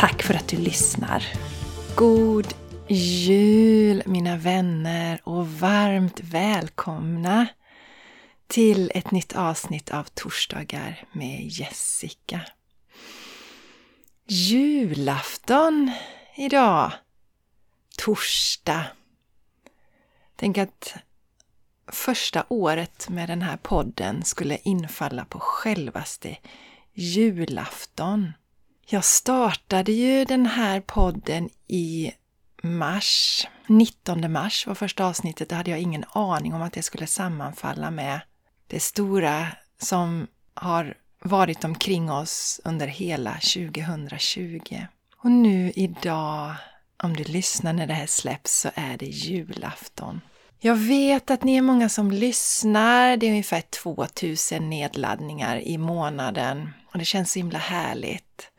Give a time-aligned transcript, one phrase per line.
[0.00, 1.26] Tack för att du lyssnar.
[1.96, 2.54] God
[2.88, 7.46] jul mina vänner och varmt välkomna
[8.46, 12.40] till ett nytt avsnitt av Torsdagar med Jessica.
[14.26, 15.92] Julafton
[16.36, 16.92] idag.
[17.98, 18.86] Torsdag.
[20.36, 20.94] Tänk att
[21.92, 26.36] första året med den här podden skulle infalla på självaste
[26.94, 28.32] julafton.
[28.92, 32.12] Jag startade ju den här podden i
[32.62, 33.46] mars.
[33.66, 35.48] 19 mars var första avsnittet.
[35.48, 38.20] Då hade jag ingen aning om att det skulle sammanfalla med
[38.66, 39.46] det stora
[39.78, 44.86] som har varit omkring oss under hela 2020.
[45.22, 46.54] Och nu idag,
[47.02, 50.20] om du lyssnar när det här släpps, så är det julafton.
[50.60, 53.16] Jag vet att ni är många som lyssnar.
[53.16, 58.50] Det är ungefär 2000 nedladdningar i månaden och det känns så himla härligt.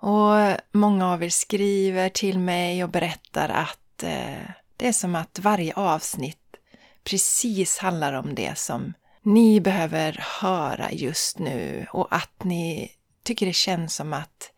[0.00, 5.38] Och många av er skriver till mig och berättar att eh, det är som att
[5.38, 6.56] varje avsnitt
[7.04, 12.90] precis handlar om det som ni behöver höra just nu och att ni
[13.22, 14.52] tycker det känns som att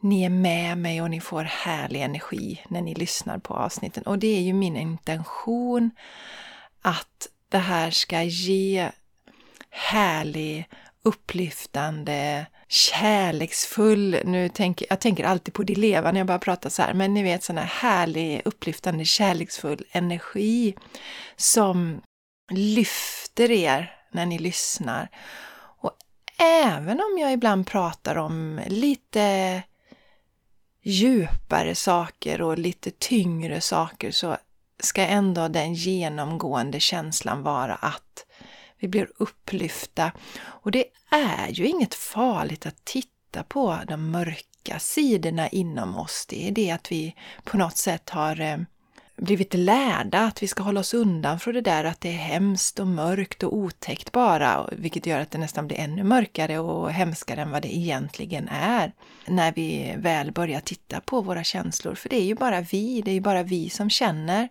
[0.00, 4.02] ni är med mig och ni får härlig energi när ni lyssnar på avsnitten.
[4.02, 5.90] Och det är ju min intention
[6.82, 8.90] att det här ska ge
[9.70, 10.68] härlig,
[11.02, 16.82] upplyftande, kärleksfull, nu tänker jag tänker alltid på det leva när jag bara pratar så
[16.82, 20.74] här, men ni vet sån här härlig, upplyftande, kärleksfull energi
[21.36, 22.00] som
[22.50, 25.08] lyfter er när ni lyssnar.
[25.56, 25.92] Och
[26.38, 29.62] även om jag ibland pratar om lite
[30.82, 34.36] djupare saker och lite tyngre saker så
[34.82, 38.26] ska ändå den genomgående känslan vara att
[38.84, 40.12] vi blir upplyfta.
[40.44, 46.26] Och det är ju inget farligt att titta på de mörka sidorna inom oss.
[46.28, 48.56] Det är det att vi på något sätt har eh,
[49.16, 52.80] blivit lärda att vi ska hålla oss undan från det där att det är hemskt
[52.80, 57.42] och mörkt och otäckt bara, vilket gör att det nästan blir ännu mörkare och hemskare
[57.42, 58.92] än vad det egentligen är
[59.26, 61.94] när vi väl börjar titta på våra känslor.
[61.94, 64.48] För det är ju bara vi, det är ju bara vi som känner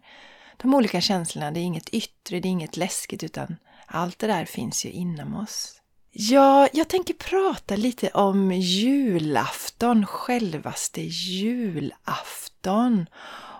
[0.57, 1.51] de olika känslorna.
[1.51, 3.55] Det är inget yttre, det är inget läskigt utan
[3.85, 5.81] allt det där finns ju inom oss.
[6.11, 11.45] Ja, jag tänker prata lite om julafton, självaste julafton.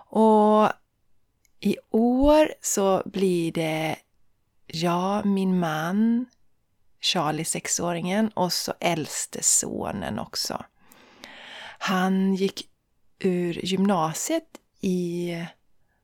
[0.09, 0.69] Och
[1.59, 3.95] i år så blir det
[4.67, 6.25] jag, min man,
[7.01, 10.66] Charlie sexåringen och så äldste sonen också.
[11.79, 12.69] Han gick
[13.19, 14.47] ur gymnasiet
[14.81, 15.35] i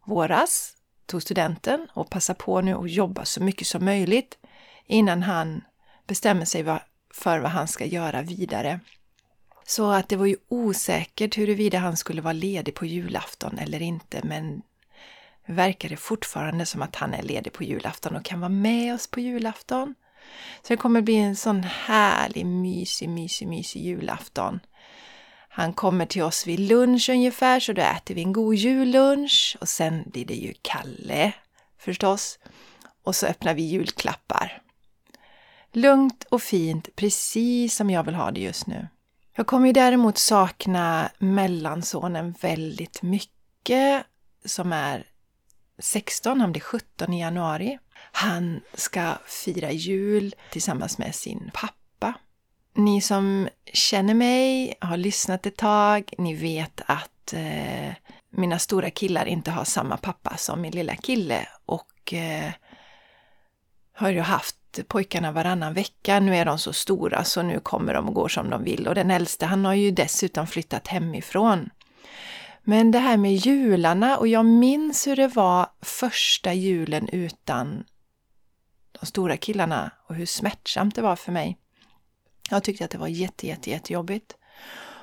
[0.05, 0.73] våras
[1.09, 4.37] tog studenten och passar på nu att jobba så mycket som möjligt
[4.85, 5.63] innan han
[6.07, 6.63] bestämmer sig
[7.13, 8.79] för vad han ska göra vidare.
[9.65, 14.21] Så att det var ju osäkert huruvida han skulle vara ledig på julafton eller inte,
[14.23, 14.61] men
[15.45, 19.07] verkar det fortfarande som att han är ledig på julafton och kan vara med oss
[19.07, 19.95] på julafton.
[20.61, 24.59] Så det kommer bli en sån härlig, mysig, mysig, mysig julafton.
[25.49, 29.69] Han kommer till oss vid lunch ungefär, så då äter vi en god jullunch och
[29.69, 31.33] sen blir det ju Kalle
[31.77, 32.39] förstås.
[33.03, 34.61] Och så öppnar vi julklappar.
[35.71, 38.87] Lugnt och fint, precis som jag vill ha det just nu.
[39.35, 44.03] Jag kommer ju däremot sakna mellansonen väldigt mycket,
[44.45, 45.05] som är
[45.79, 47.79] 16, han blir 17 i januari.
[48.11, 51.78] Han ska fira jul tillsammans med sin pappa
[52.75, 57.93] ni som känner mig, har lyssnat ett tag, ni vet att eh,
[58.29, 62.51] mina stora killar inte har samma pappa som min lilla kille och eh,
[63.93, 64.55] har ju haft
[64.87, 66.19] pojkarna varannan vecka.
[66.19, 68.95] Nu är de så stora så nu kommer de och går som de vill och
[68.95, 71.69] den äldste han har ju dessutom flyttat hemifrån.
[72.63, 77.83] Men det här med jularna och jag minns hur det var första julen utan
[78.99, 81.57] de stora killarna och hur smärtsamt det var för mig.
[82.49, 84.35] Jag tyckte att det var jätte, jätte, jättejobbigt.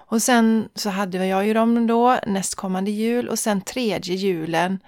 [0.08, 4.78] Och sen så hade jag ju dem då nästkommande jul och sen tredje julen,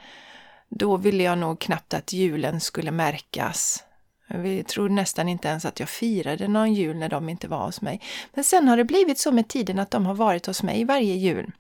[0.68, 3.84] då ville jag nog knappt att julen skulle märkas.
[4.28, 7.80] Vi tror nästan inte ens att jag firade någon jul när de inte var hos
[7.80, 8.00] mig.
[8.34, 11.14] Men sen har det blivit så med tiden att de har varit hos mig varje
[11.14, 11.52] jul.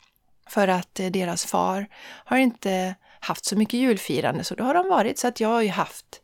[0.48, 1.86] För att eh, deras far
[2.24, 5.62] har inte haft så mycket julfirande så då har de varit så att jag har
[5.62, 6.22] ju haft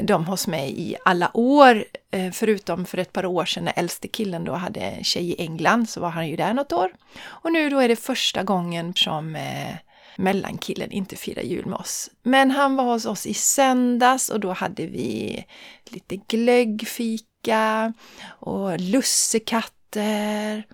[0.00, 1.84] dem hos mig i alla år.
[2.10, 5.88] Eh, förutom för ett par år sedan när äldste killen då hade tjej i England
[5.88, 6.92] så var han ju där något år.
[7.24, 9.74] Och nu då är det första gången som eh,
[10.16, 12.10] mellankillen inte firar jul med oss.
[12.22, 15.44] Men han var hos oss i söndags och då hade vi
[15.84, 17.92] lite glöggfika
[18.26, 20.64] och lussekatter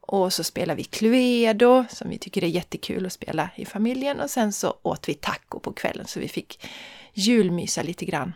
[0.00, 4.30] och så spelade vi Cluedo som vi tycker är jättekul att spela i familjen och
[4.30, 6.68] sen så åt vi taco på kvällen så vi fick
[7.14, 8.32] julmysa lite grann.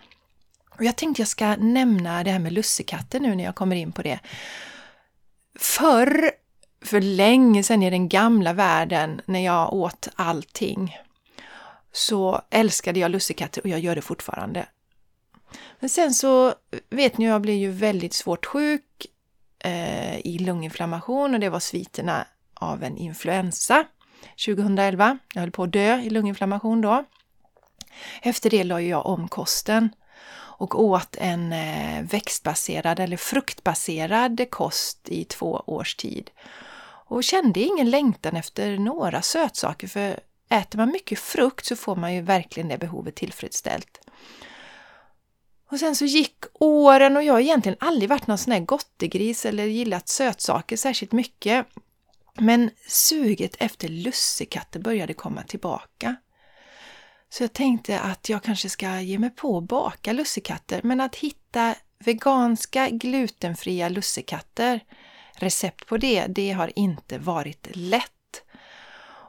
[0.79, 3.93] Och jag tänkte jag ska nämna det här med lussekatter nu när jag kommer in
[3.93, 4.21] på det.
[5.59, 6.31] Förr,
[6.85, 10.97] för länge sedan i den gamla världen, när jag åt allting,
[11.93, 14.67] så älskade jag lussekatter och jag gör det fortfarande.
[15.81, 16.55] Men sen så
[16.91, 19.07] vet ni, jag blev ju väldigt svårt sjuk
[19.65, 23.85] eh, i lunginflammation och det var sviterna av en influensa
[24.47, 25.19] 2011.
[25.35, 27.05] Jag höll på att dö i lunginflammation då.
[28.23, 29.91] Efter det la jag om kosten
[30.59, 36.31] och åt en eh, växtbaserad eller fruktbaserad kost i två års tid.
[37.09, 42.15] Och kände ingen längtan efter några sötsaker för äter man mycket frukt så får man
[42.15, 44.01] ju verkligen det behovet tillfredsställt.
[45.71, 49.47] Och sen så gick åren och jag har egentligen aldrig varit någon sån här gottegris
[49.47, 51.67] eller gillat sötsaker särskilt mycket.
[52.35, 56.17] Men suget efter lussekatter började komma tillbaka.
[57.31, 61.15] Så jag tänkte att jag kanske ska ge mig på att baka lussekatter, men att
[61.15, 64.81] hitta veganska glutenfria lussekatter,
[65.33, 68.43] recept på det, det har inte varit lätt.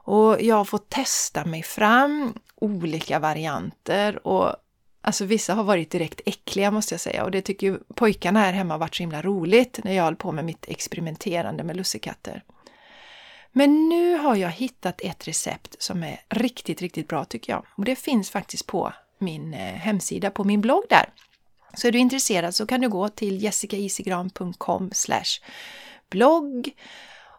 [0.04, 4.56] Och jag har fått testa mig fram olika varianter och
[5.02, 8.54] Alltså vissa har varit direkt äckliga måste jag säga och det tycker ju pojkarna här
[8.54, 12.44] hemma har varit så himla roligt när jag höll på med mitt experimenterande med lussekatter.
[13.52, 17.66] Men nu har jag hittat ett recept som är riktigt, riktigt bra tycker jag.
[17.76, 21.10] Och det finns faktiskt på min eh, hemsida, på min blogg där.
[21.74, 24.92] Så är du intresserad så kan du gå till jessicaisigran.com
[26.10, 26.72] blogg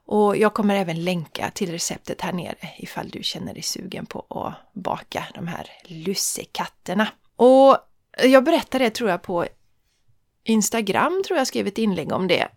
[0.07, 4.27] och jag kommer även länka till receptet här nere ifall du känner dig sugen på
[4.29, 7.09] att baka de här lussekatterna.
[7.37, 7.79] Och
[8.23, 9.47] jag berättade det tror jag på
[10.45, 12.49] Instagram, tror jag skrev ett inlägg om det.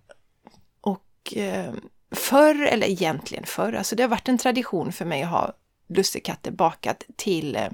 [0.82, 1.74] Och eh,
[2.14, 5.54] förr, eller egentligen förr, alltså det har varit en tradition för mig att ha
[5.88, 7.70] lussekatter bakat till eh,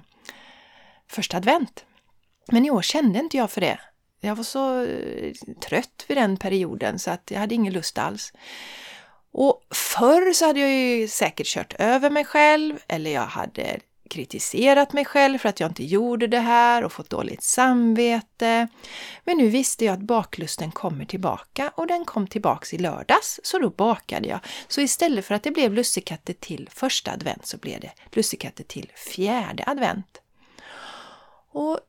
[1.07, 1.85] första advent.
[2.51, 3.79] Men i år kände inte jag för det.
[4.19, 8.33] Jag var så eh, trött vid den perioden så att jag hade ingen lust alls.
[9.31, 14.93] Och förr så hade jag ju säkert kört över mig själv eller jag hade kritiserat
[14.93, 18.67] mig själv för att jag inte gjorde det här och fått dåligt samvete.
[19.23, 23.59] Men nu visste jag att baklusten kommer tillbaka och den kom tillbaks i lördags, så
[23.59, 24.39] då bakade jag.
[24.67, 28.91] Så istället för att det blev lussekatter till första advent så blev det lussekatter till
[28.95, 30.21] fjärde advent.
[31.51, 31.79] Och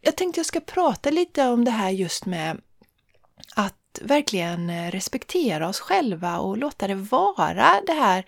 [0.00, 2.60] jag tänkte jag ska prata lite om det här just med
[3.54, 8.24] att verkligen respektera oss själva och låta det vara det här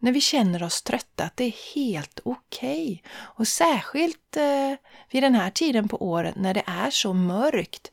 [0.00, 2.82] när vi känner oss trötta, att det är helt okej.
[2.82, 2.98] Okay.
[3.12, 4.74] Och särskilt eh,
[5.10, 7.90] vid den här tiden på året när det är så mörkt.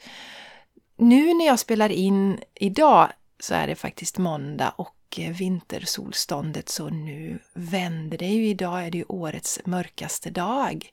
[0.97, 3.09] Nu när jag spelar in idag
[3.39, 8.47] så är det faktiskt måndag och eh, vintersolståndet så nu vänder det ju.
[8.47, 10.91] Idag är det ju årets mörkaste dag.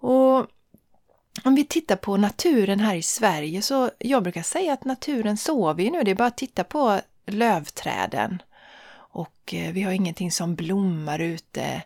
[0.00, 0.46] Och
[1.44, 5.84] om vi tittar på naturen här i Sverige så jag brukar säga att naturen sover
[5.84, 6.02] ju nu.
[6.02, 8.42] Det är bara att titta på lövträden.
[9.14, 11.82] Och eh, vi har ingenting som blommar ute.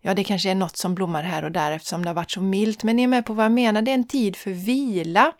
[0.00, 2.40] Ja, det kanske är något som blommar här och där eftersom det har varit så
[2.40, 3.82] milt, men ni är med på vad jag menar.
[3.82, 5.32] Det är en tid för vila.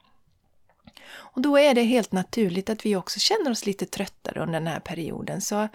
[1.10, 4.66] Och då är det helt naturligt att vi också känner oss lite tröttare under den
[4.66, 5.40] här perioden.
[5.40, 5.68] Så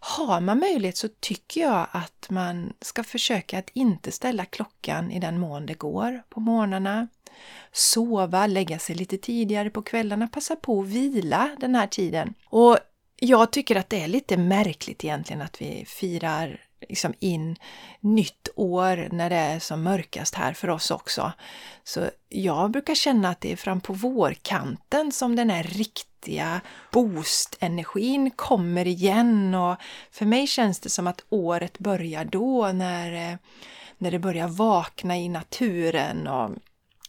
[0.00, 5.20] har man möjlighet så tycker jag att man ska försöka att inte ställa klockan i
[5.20, 7.08] den mån det går på morgnarna.
[7.72, 12.34] Sova, lägga sig lite tidigare på kvällarna, passa på att vila den här tiden.
[12.44, 12.78] Och
[13.22, 17.56] jag tycker att det är lite märkligt egentligen att vi firar liksom in
[18.00, 21.32] nytt år när det är som mörkast här för oss också.
[21.84, 26.60] Så jag brukar känna att det är fram på vårkanten som den här riktiga
[26.92, 29.76] boost-energin kommer igen och
[30.10, 33.38] för mig känns det som att året börjar då när, eh,
[33.98, 36.50] när det börjar vakna i naturen och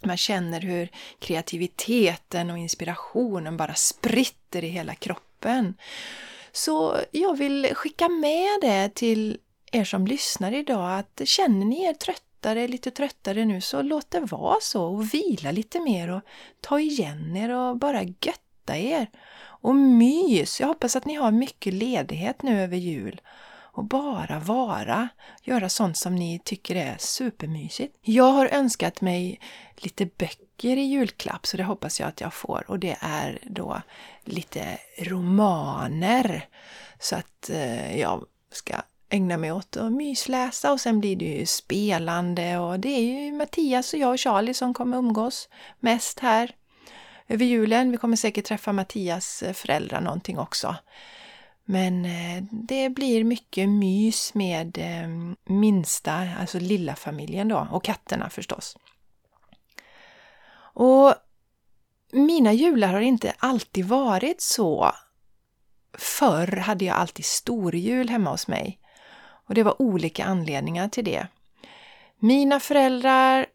[0.04, 0.90] man känner hur
[1.20, 5.74] kreativiteten och inspirationen bara spritter i hela kroppen kroppen.
[6.52, 9.38] Så jag vill skicka med det till
[9.72, 14.20] er som lyssnar idag att känner ni er tröttare, lite tröttare nu så låt det
[14.20, 16.22] vara så och vila lite mer och
[16.62, 19.08] ta igen er och bara götta er.
[19.64, 20.60] Och mys!
[20.60, 23.22] Jag hoppas att ni har mycket ledighet nu över jul
[23.74, 25.10] och bara vara,
[25.44, 27.98] göra sånt som ni tycker är supermysigt.
[28.02, 29.40] Jag har önskat mig
[29.78, 33.82] lite böcker i julklapp så det hoppas jag att jag får och det är då
[34.24, 36.46] lite romaner.
[37.00, 38.74] Så att eh, jag ska
[39.10, 43.32] ägna mig åt att mysläsa och sen blir det ju spelande och det är ju
[43.32, 45.50] Mattias och jag och Charlie som kommer umgås
[45.80, 46.56] mest här
[47.28, 47.92] över julen.
[47.92, 50.76] Vi kommer säkert träffa Mattias eh, föräldrar någonting också.
[51.66, 55.08] Men eh, det blir mycket mys med eh,
[55.56, 58.78] minsta, alltså lilla familjen då, och katterna förstås.
[60.74, 61.14] Och
[62.12, 64.92] mina jular har inte alltid varit så.
[65.98, 68.80] Förr hade jag alltid storjul hemma hos mig.
[69.48, 71.28] Och det var olika anledningar till det.
[72.20, 73.46] Mina föräldrar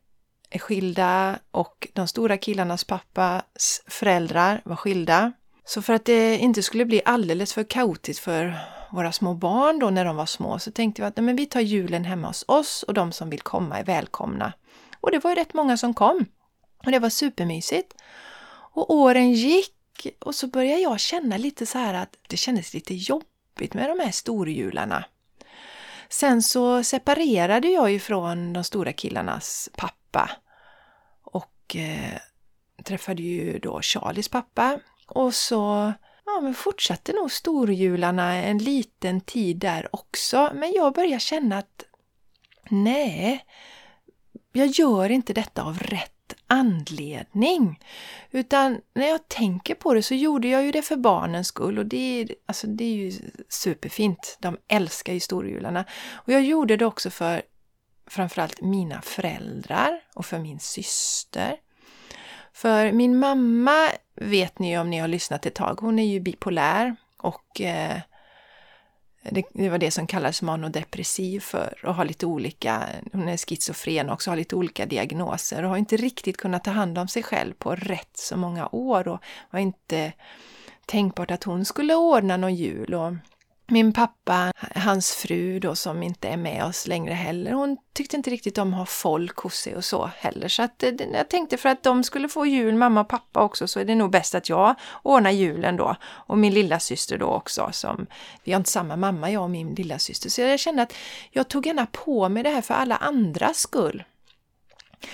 [0.50, 5.32] är skilda och de stora killarnas pappas föräldrar var skilda.
[5.64, 8.58] Så för att det inte skulle bli alldeles för kaotiskt för
[8.92, 11.46] våra små barn då när de var små så tänkte vi att nej, men vi
[11.46, 14.52] tar julen hemma hos oss och de som vill komma är välkomna.
[15.00, 16.26] Och det var ju rätt många som kom.
[16.86, 17.94] Och det var supermysigt.
[18.72, 19.72] Och åren gick
[20.18, 24.00] och så började jag känna lite så här att det kändes lite jobbigt med de
[24.00, 25.04] här storhjularna.
[26.08, 30.30] Sen så separerade jag ju från de stora killarnas pappa
[31.22, 32.18] och eh,
[32.84, 35.92] träffade ju då Charlies pappa och så
[36.24, 40.50] ja, men fortsatte nog storhjularna en liten tid där också.
[40.54, 41.84] Men jag började känna att
[42.70, 43.44] nej,
[44.52, 46.12] jag gör inte detta av rätt
[46.46, 47.80] anledning.
[48.30, 51.86] Utan när jag tänker på det så gjorde jag ju det för barnens skull och
[51.86, 53.12] det är, alltså det är ju
[53.48, 54.36] superfint.
[54.40, 55.84] De älskar ju storjularna.
[56.12, 57.42] Och jag gjorde det också för
[58.06, 61.56] framförallt mina föräldrar och för min syster.
[62.52, 66.20] För min mamma vet ni ju om ni har lyssnat ett tag, hon är ju
[66.20, 68.00] bipolär och eh,
[69.30, 74.10] det, det, var det som kallades manodepressiv för och har lite olika, hon är schizofren
[74.10, 77.52] också, har lite olika diagnoser och har inte riktigt kunnat ta hand om sig själv
[77.58, 80.12] på rätt så många år och var inte
[80.86, 83.12] tänkbart att hon skulle ordna någon jul och
[83.68, 88.30] min pappa, hans fru då som inte är med oss längre heller, hon tyckte inte
[88.30, 90.48] riktigt om att ha folk hos sig och så heller.
[90.48, 93.68] Så att eh, jag tänkte för att de skulle få jul, mamma och pappa också,
[93.68, 95.96] så är det nog bäst att jag ordnar julen då.
[96.02, 98.06] Och min lilla syster då också, som
[98.44, 100.30] vi har inte samma mamma jag och min lilla syster.
[100.30, 100.94] Så jag kände att
[101.30, 104.04] jag tog gärna på mig det här för alla andras skull.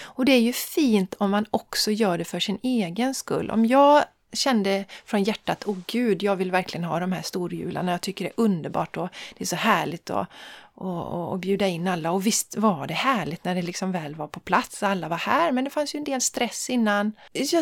[0.01, 3.51] Och det är ju fint om man också gör det för sin egen skull.
[3.51, 7.93] Om jag kände från hjärtat, åh oh, gud, jag vill verkligen ha de här storjularna.
[7.93, 9.09] Jag tycker det är underbart och
[9.39, 10.29] det är så härligt att
[10.75, 12.13] och, och, bjuda in alla.
[12.13, 15.53] Och visst var det härligt när det liksom väl var på plats, alla var här,
[15.53, 17.13] men det fanns ju en del stress innan.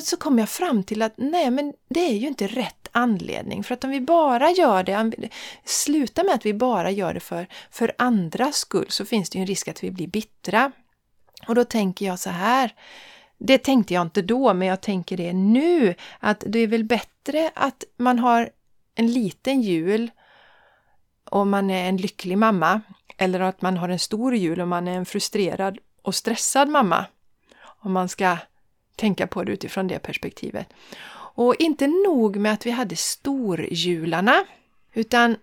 [0.02, 3.64] Så kom jag fram till att nej, men det är ju inte rätt anledning.
[3.64, 5.28] För att om vi bara gör det,
[5.64, 9.40] sluta med att vi bara gör det för, för andras skull, så finns det ju
[9.40, 10.72] en risk att vi blir bittra.
[11.46, 12.74] Och då tänker jag så här,
[13.40, 17.50] det tänkte jag inte då, men jag tänker det nu, att det är väl bättre
[17.54, 18.50] att man har
[18.94, 20.10] en liten jul
[21.24, 22.80] om man är en lycklig mamma,
[23.16, 27.04] eller att man har en stor jul om man är en frustrerad och stressad mamma.
[27.62, 28.36] Om man ska
[28.96, 30.68] tänka på det utifrån det perspektivet.
[31.12, 34.44] Och inte nog med att vi hade storjularna,
[34.92, 35.36] utan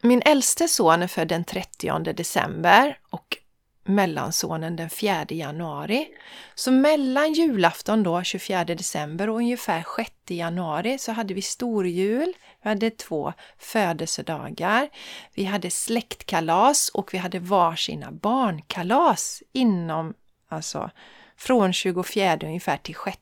[0.00, 3.38] min äldste son är född den 30 december och
[3.86, 6.08] mellansonen den 4 januari.
[6.54, 12.68] Så mellan julafton då, 24 december och ungefär 6 januari så hade vi storjul, vi
[12.68, 14.88] hade två födelsedagar,
[15.34, 20.14] vi hade släktkalas och vi hade varsina barnkalas inom,
[20.48, 20.90] alltså
[21.36, 23.18] från 24 ungefär till 6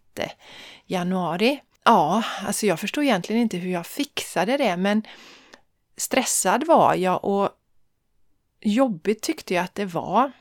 [0.87, 1.61] januari.
[1.85, 5.03] Ja, alltså jag förstår egentligen inte hur jag fixade det men
[5.97, 7.49] stressad var jag och
[8.61, 10.33] jobbigt tyckte jag att det var.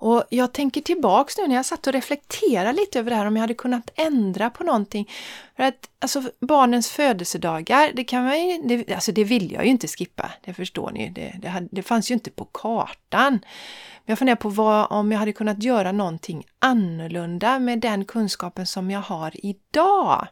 [0.00, 3.36] Och jag tänker tillbaks nu när jag satt och reflekterade lite över det här om
[3.36, 5.10] jag hade kunnat ändra på någonting.
[5.56, 9.70] För att alltså barnens födelsedagar, det kan man ju, det, alltså det vill jag ju
[9.70, 11.08] inte skippa, det förstår ni.
[11.08, 13.32] Det, det, hade, det fanns ju inte på kartan.
[13.32, 18.66] Men jag funderar på vad, om jag hade kunnat göra någonting annorlunda med den kunskapen
[18.66, 20.26] som jag har idag.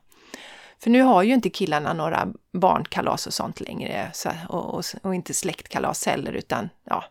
[0.79, 5.15] För nu har ju inte killarna några barnkalas och sånt längre så, och, och, och
[5.15, 7.05] inte släktkalas heller utan ja,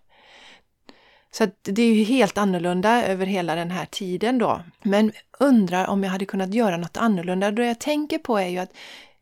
[1.37, 4.61] så det är ju helt annorlunda över hela den här tiden då.
[4.83, 7.51] Men undrar om jag hade kunnat göra något annorlunda.
[7.51, 8.71] Det jag tänker på är ju att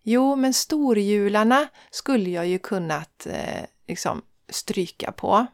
[0.04, 5.46] jo, men storjularna skulle jag ju kunnat eh, liksom stryka på.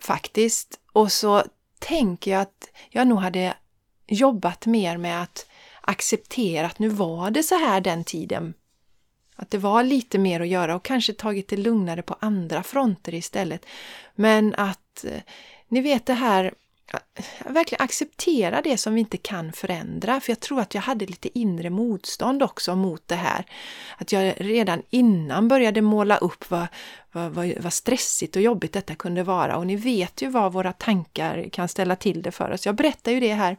[0.00, 0.80] Faktiskt.
[0.92, 1.42] Och så
[1.78, 3.54] tänker jag att jag nog hade
[4.06, 5.46] jobbat mer med att
[5.80, 8.54] acceptera att nu var det så här den tiden.
[9.40, 13.14] Att det var lite mer att göra och kanske tagit det lugnare på andra fronter
[13.14, 13.66] istället.
[14.14, 15.20] Men att, eh,
[15.68, 16.54] ni vet det här
[16.92, 20.20] eh, verkligen acceptera det som vi inte kan förändra.
[20.20, 23.44] För jag tror att jag hade lite inre motstånd också mot det här.
[23.98, 26.66] Att jag redan innan började måla upp vad,
[27.12, 29.56] vad, vad, vad stressigt och jobbigt detta kunde vara.
[29.56, 32.66] Och ni vet ju vad våra tankar kan ställa till det för oss.
[32.66, 33.56] Jag berättar ju det här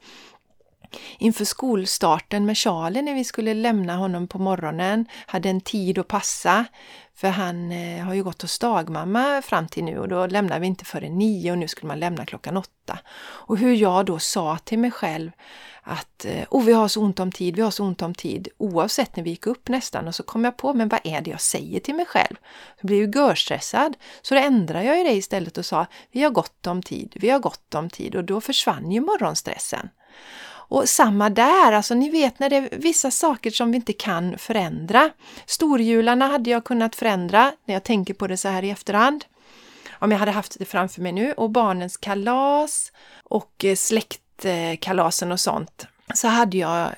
[1.17, 6.07] inför skolstarten med Charlie när vi skulle lämna honom på morgonen, hade en tid att
[6.07, 6.65] passa.
[7.15, 10.67] För han eh, har ju gått hos dagmamma fram till nu och då lämnar vi
[10.67, 12.99] inte före nio och nu skulle man lämna klockan åtta.
[13.19, 15.31] Och hur jag då sa till mig själv
[15.89, 18.47] att eh, oh, vi har så ont om tid, vi har så ont om tid,
[18.57, 20.07] oavsett när vi gick upp nästan.
[20.07, 22.35] Och så kom jag på, men vad är det jag säger till mig själv?
[22.81, 23.97] Jag blir ju görstressad.
[24.21, 27.29] Så då ändrade jag ju det istället och sa, vi har gott om tid, vi
[27.29, 29.89] har gott om tid och då försvann ju morgonstressen.
[30.69, 34.37] Och samma där, alltså ni vet när det är vissa saker som vi inte kan
[34.37, 35.09] förändra.
[35.45, 39.25] Storhjularna hade jag kunnat förändra när jag tänker på det så här i efterhand.
[39.91, 42.91] Om jag hade haft det framför mig nu och barnens kalas
[43.23, 46.89] och eh, släktkalasen och sånt så hade jag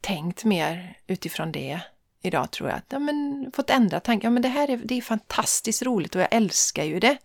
[0.00, 1.80] tänkt mer utifrån det
[2.22, 2.80] idag tror jag.
[2.88, 4.26] Ja, men, fått ändra tankar.
[4.26, 7.18] Ja, men det här är, det är fantastiskt roligt och jag älskar ju det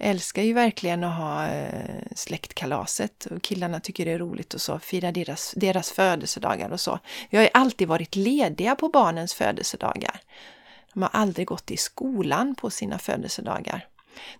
[0.00, 4.78] älskar ju verkligen att ha eh, släktkalaset och killarna tycker det är roligt och så,
[4.78, 6.98] fira deras, deras födelsedagar och så.
[7.30, 10.20] Vi har ju alltid varit lediga på barnens födelsedagar.
[10.92, 13.86] De har aldrig gått i skolan på sina födelsedagar.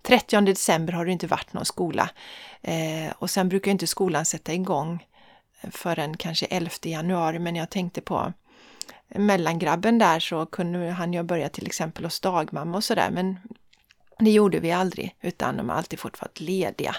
[0.02, 2.10] 30 december har det inte varit någon skola
[2.62, 5.06] eh, och sen brukar inte skolan sätta igång
[5.60, 8.32] eh, förrän kanske 11 januari men jag tänkte på
[9.08, 13.38] eh, mellangrabben där så kunde han ju börja till exempel hos dagmamma och sådär men
[14.20, 16.96] det gjorde vi aldrig, utan de har alltid fått vara lediga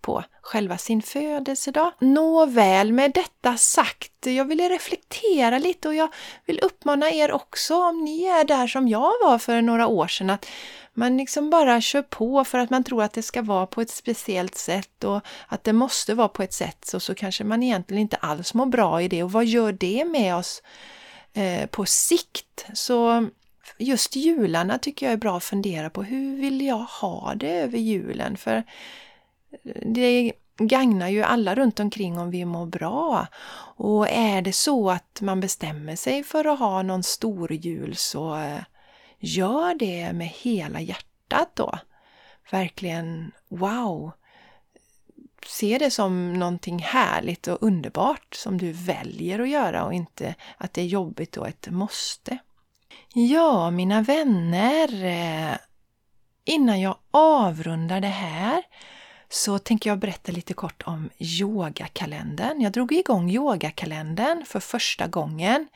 [0.00, 1.92] på själva sin födelsedag.
[1.98, 6.08] Nåväl, med detta sagt, jag ville reflektera lite och jag
[6.44, 10.30] vill uppmana er också, om ni är där som jag var för några år sedan,
[10.30, 10.46] att
[10.94, 13.90] man liksom bara kör på för att man tror att det ska vara på ett
[13.90, 18.02] speciellt sätt och att det måste vara på ett sätt så, så kanske man egentligen
[18.02, 19.22] inte alls mår bra i det.
[19.22, 20.62] Och vad gör det med oss
[21.34, 22.66] eh, på sikt?
[22.74, 23.28] Så
[23.78, 26.02] just jularna tycker jag är bra att fundera på.
[26.02, 28.36] Hur vill jag ha det över julen?
[28.36, 28.56] För
[29.64, 33.26] eh, det gagnar ju alla runt omkring om vi mår bra.
[33.76, 38.36] Och är det så att man bestämmer sig för att ha någon stor jul så
[38.36, 38.60] eh,
[39.18, 41.78] gör det med hela hjärtat då.
[42.50, 44.12] Verkligen wow!
[45.46, 50.72] Se det som någonting härligt och underbart som du väljer att göra och inte att
[50.72, 52.38] det är jobbigt och ett måste.
[53.14, 55.04] Ja, mina vänner.
[55.04, 55.56] Eh,
[56.44, 58.62] innan jag avrundar det här
[59.28, 62.60] så tänker jag berätta lite kort om yogakalendern.
[62.60, 65.68] Jag drog igång yogakalendern för första gången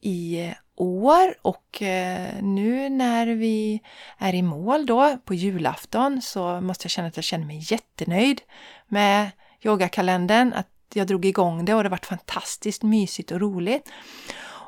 [0.00, 3.80] i år och eh, nu när vi
[4.18, 8.40] är i mål då på julafton så måste jag känna att jag känner mig jättenöjd
[8.88, 9.30] med
[9.64, 13.90] yogakalendern, att jag drog igång det och det har varit fantastiskt mysigt och roligt.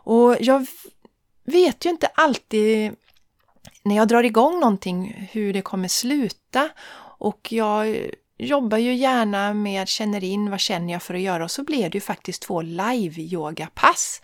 [0.07, 0.67] Och jag
[1.47, 2.95] vet ju inte alltid
[3.83, 6.69] när jag drar igång någonting hur det kommer sluta
[7.19, 11.51] och jag jobbar ju gärna med känner in vad känner jag för att göra och
[11.51, 14.23] så blev det ju faktiskt två live-yogapass.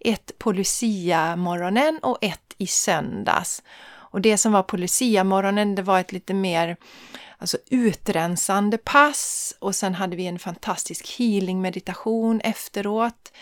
[0.00, 3.62] Ett på Lucia-morgonen och ett i söndags.
[3.84, 6.76] Och det som var på Lucia-morgonen det var ett lite mer
[7.38, 13.32] alltså utrensande pass och sen hade vi en fantastisk healing meditation efteråt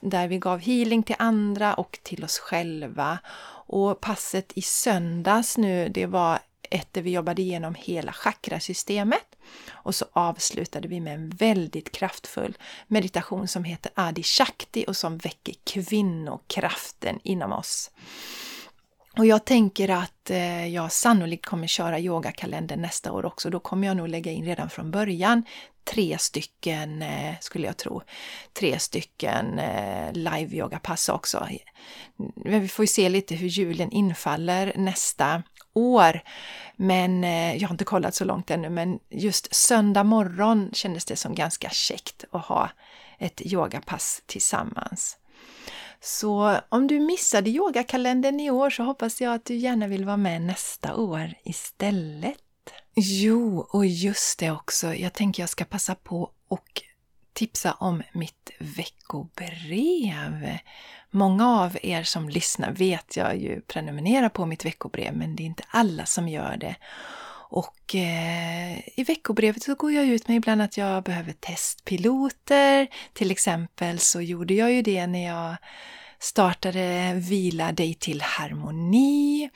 [0.00, 3.18] där vi gav healing till andra och till oss själva.
[3.68, 6.38] Och passet i söndags nu, det var
[6.70, 9.36] ett där vi jobbade igenom hela chakrasystemet.
[9.70, 15.18] Och så avslutade vi med en väldigt kraftfull meditation som heter Adi Shakti och som
[15.18, 17.90] väcker kvinnokraften inom oss.
[19.18, 23.50] Och jag tänker att eh, jag sannolikt kommer köra yogakalendern nästa år också.
[23.50, 25.42] Då kommer jag nog lägga in redan från början
[25.86, 28.02] tre stycken, eh, skulle jag tro,
[28.52, 31.48] tre stycken eh, live-yogapass också.
[32.44, 35.42] Vi får ju se lite hur julen infaller nästa
[35.74, 36.20] år.
[36.76, 41.16] Men eh, jag har inte kollat så långt ännu, men just söndag morgon kändes det
[41.16, 42.70] som ganska käckt att ha
[43.18, 45.18] ett yogapass tillsammans.
[46.00, 50.16] Så om du missade yogakalendern i år så hoppas jag att du gärna vill vara
[50.16, 52.45] med nästa år istället.
[52.98, 54.94] Jo, och just det också.
[54.94, 56.82] Jag tänker jag ska passa på och
[57.32, 60.58] tipsa om mitt veckobrev.
[61.10, 65.44] Många av er som lyssnar vet jag ju prenumererar på mitt veckobrev, men det är
[65.44, 66.76] inte alla som gör det.
[67.48, 72.88] Och eh, i veckobrevet så går jag ut med ibland att jag behöver testpiloter.
[73.12, 75.56] Till exempel så gjorde jag ju det när jag
[76.18, 79.50] startade Vila dig till harmoni.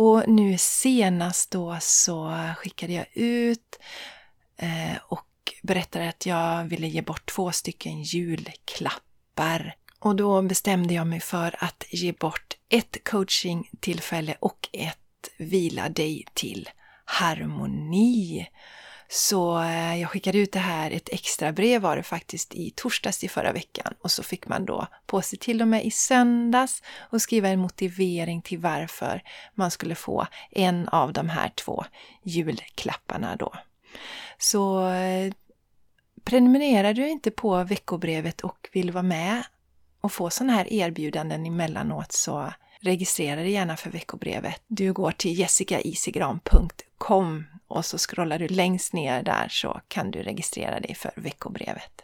[0.00, 3.78] Och nu senast då så skickade jag ut
[4.56, 5.26] eh, och
[5.62, 9.76] berättade att jag ville ge bort två stycken julklappar.
[9.98, 14.98] Och då bestämde jag mig för att ge bort ett coachingtillfälle och ett
[15.36, 16.68] Vila dig till
[17.04, 18.48] harmoni.
[19.10, 23.24] Så eh, jag skickade ut det här, ett extra brev var det faktiskt i torsdags
[23.24, 26.82] i förra veckan och så fick man då på sig till och med i söndags
[26.98, 29.22] och skriva en motivering till varför
[29.54, 31.84] man skulle få en av de här två
[32.22, 33.54] julklapparna då.
[34.38, 35.32] Så eh,
[36.24, 39.42] prenumererar du inte på veckobrevet och vill vara med
[40.00, 44.62] och få sådana här erbjudanden emellanåt så registrera dig gärna för veckobrevet.
[44.66, 50.80] Du går till jessicaisigran.com och så scrollar du längst ner där så kan du registrera
[50.80, 52.02] dig för veckobrevet.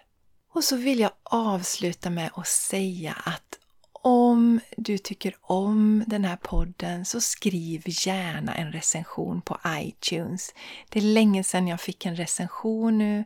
[0.52, 3.58] Och så vill jag avsluta med att säga att
[3.92, 10.54] om du tycker om den här podden så skriv gärna en recension på iTunes.
[10.88, 13.24] Det är länge sedan jag fick en recension nu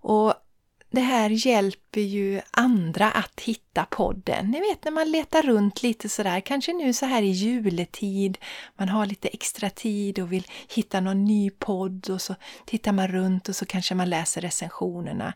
[0.00, 0.34] och
[0.90, 4.50] det här hjälper ju andra att hitta podden.
[4.50, 8.38] Ni vet när man letar runt lite sådär, kanske nu så här i juletid,
[8.76, 13.08] man har lite extra tid och vill hitta någon ny podd och så tittar man
[13.08, 15.32] runt och så kanske man läser recensionerna.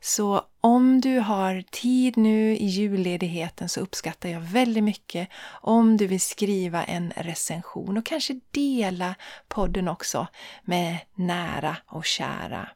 [0.00, 5.28] Så om du har tid nu i julledigheten så uppskattar jag väldigt mycket
[5.60, 9.14] om du vill skriva en recension och kanske dela
[9.48, 10.26] podden också
[10.62, 12.68] med nära och kära.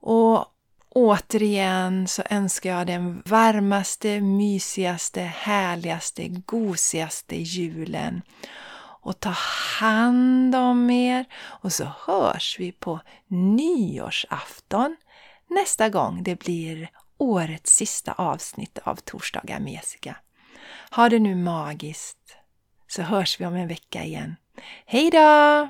[0.00, 0.46] Och
[0.90, 8.22] Återigen så önskar jag den varmaste, mysigaste, härligaste, gosigaste julen.
[9.00, 9.34] Och ta
[9.80, 14.96] hand om er och så hörs vi på nyårsafton
[15.50, 20.16] nästa gång det blir årets sista avsnitt av Torsdagar med Jessica.
[20.90, 22.36] Ha det nu magiskt
[22.88, 24.36] så hörs vi om en vecka igen.
[24.86, 25.68] Hej då!